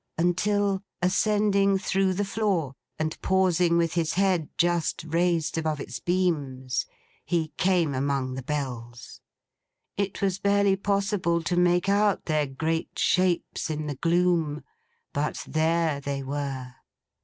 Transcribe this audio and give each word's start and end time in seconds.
Until, 0.17 0.81
ascending 1.03 1.77
through 1.77 2.15
the 2.15 2.25
floor, 2.25 2.73
and 2.97 3.21
pausing 3.21 3.77
with 3.77 3.93
his 3.93 4.13
head 4.13 4.49
just 4.57 5.03
raised 5.03 5.59
above 5.59 5.79
its 5.79 5.99
beams, 5.99 6.87
he 7.23 7.49
came 7.49 7.93
among 7.93 8.33
the 8.33 8.41
Bells. 8.41 9.21
It 9.97 10.19
was 10.19 10.39
barely 10.39 10.75
possible 10.75 11.43
to 11.43 11.55
make 11.55 11.87
out 11.87 12.25
their 12.25 12.47
great 12.47 12.97
shapes 12.97 13.69
in 13.69 13.85
the 13.85 13.93
gloom; 13.93 14.63
but 15.13 15.43
there 15.47 15.99
they 16.01 16.23
were. 16.23 16.73